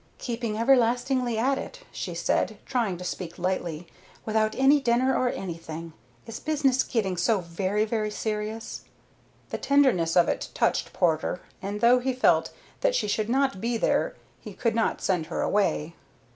"Keeping 0.17 0.57
everlastingly 0.57 1.37
at 1.37 1.59
it," 1.59 1.81
she 1.91 2.15
said, 2.15 2.57
trying 2.65 2.97
to 2.97 3.03
speak 3.03 3.37
lightly, 3.37 3.85
"without 4.25 4.55
any 4.57 4.79
dinner 4.81 5.15
or 5.15 5.29
anything. 5.29 5.93
Is 6.25 6.39
business 6.39 6.81
getting 6.81 7.17
so 7.17 7.39
very, 7.41 7.85
very 7.85 8.09
serious?" 8.09 8.81
The 9.51 9.59
tenderness 9.59 10.15
of 10.15 10.27
it 10.27 10.49
touched 10.55 10.91
Porter, 10.91 11.41
and 11.61 11.81
though 11.81 11.99
he 11.99 12.13
felt 12.13 12.49
that 12.79 12.95
she 12.95 13.07
should 13.07 13.29
not 13.29 13.61
be 13.61 13.77
there 13.77 14.15
he 14.39 14.53
could 14.55 14.73
not 14.73 15.03
send 15.03 15.27
her 15.27 15.41
away. 15.43 15.93